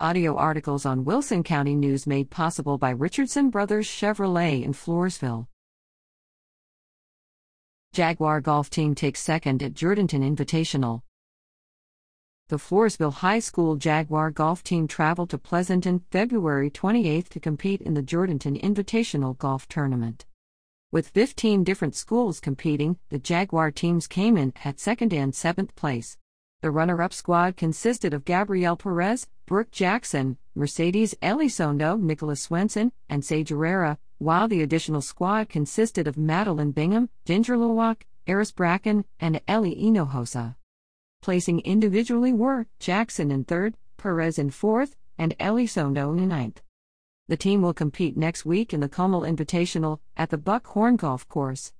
Audio 0.00 0.34
articles 0.34 0.84
on 0.84 1.04
Wilson 1.04 1.44
County 1.44 1.76
News 1.76 2.04
made 2.04 2.28
possible 2.28 2.78
by 2.78 2.90
Richardson 2.90 3.48
Brothers 3.48 3.86
Chevrolet 3.86 4.64
in 4.64 4.72
Floresville. 4.72 5.46
Jaguar 7.92 8.40
golf 8.40 8.68
team 8.68 8.96
takes 8.96 9.20
second 9.20 9.62
at 9.62 9.72
Jourdanton 9.72 10.24
Invitational. 10.24 11.02
The 12.48 12.56
Floresville 12.56 13.12
High 13.12 13.38
School 13.38 13.76
Jaguar 13.76 14.32
golf 14.32 14.64
team 14.64 14.88
traveled 14.88 15.30
to 15.30 15.38
Pleasanton 15.38 16.00
February 16.10 16.70
28 16.70 17.30
to 17.30 17.38
compete 17.38 17.80
in 17.80 17.94
the 17.94 18.02
Jourdanton 18.02 18.60
Invitational 18.60 19.38
Golf 19.38 19.68
Tournament. 19.68 20.26
With 20.90 21.10
15 21.10 21.62
different 21.62 21.94
schools 21.94 22.40
competing, 22.40 22.98
the 23.10 23.20
Jaguar 23.20 23.70
teams 23.70 24.08
came 24.08 24.36
in 24.36 24.54
at 24.64 24.80
second 24.80 25.14
and 25.14 25.32
seventh 25.32 25.76
place. 25.76 26.18
The 26.64 26.70
runner 26.70 27.02
up 27.02 27.12
squad 27.12 27.58
consisted 27.58 28.14
of 28.14 28.24
Gabrielle 28.24 28.78
Perez, 28.78 29.26
Brooke 29.44 29.70
Jackson, 29.70 30.38
Mercedes 30.54 31.14
Elizondo, 31.20 32.00
Nicholas 32.00 32.40
Swenson, 32.40 32.90
and 33.06 33.22
Sage 33.22 33.50
Herrera, 33.50 33.98
while 34.16 34.48
the 34.48 34.62
additional 34.62 35.02
squad 35.02 35.50
consisted 35.50 36.08
of 36.08 36.16
Madeline 36.16 36.70
Bingham, 36.70 37.10
Ginger 37.26 37.58
Lowak, 37.58 38.06
Eris 38.26 38.50
Bracken, 38.50 39.04
and 39.20 39.42
Ellie 39.46 39.76
Hinojosa. 39.76 40.56
Placing 41.20 41.60
individually 41.60 42.32
were 42.32 42.66
Jackson 42.78 43.30
in 43.30 43.44
third, 43.44 43.76
Perez 43.98 44.38
in 44.38 44.48
fourth, 44.48 44.96
and 45.18 45.36
Elizondo 45.38 46.16
in 46.16 46.28
ninth. 46.28 46.62
The 47.28 47.36
team 47.36 47.60
will 47.60 47.74
compete 47.74 48.16
next 48.16 48.46
week 48.46 48.72
in 48.72 48.80
the 48.80 48.88
Kummel 48.88 49.20
Invitational 49.20 49.98
at 50.16 50.30
the 50.30 50.38
Buckhorn 50.38 50.96
Golf 50.96 51.28
Course. 51.28 51.74